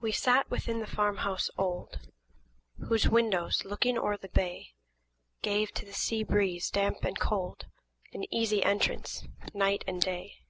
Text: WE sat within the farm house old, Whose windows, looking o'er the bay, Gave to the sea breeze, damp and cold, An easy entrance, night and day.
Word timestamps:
WE 0.00 0.10
sat 0.10 0.50
within 0.50 0.80
the 0.80 0.86
farm 0.88 1.18
house 1.18 1.48
old, 1.56 2.10
Whose 2.88 3.08
windows, 3.08 3.64
looking 3.64 3.96
o'er 3.96 4.16
the 4.16 4.26
bay, 4.28 4.74
Gave 5.42 5.70
to 5.74 5.84
the 5.84 5.92
sea 5.92 6.24
breeze, 6.24 6.70
damp 6.70 7.04
and 7.04 7.16
cold, 7.16 7.66
An 8.12 8.24
easy 8.34 8.64
entrance, 8.64 9.22
night 9.54 9.84
and 9.86 10.02
day. 10.02 10.40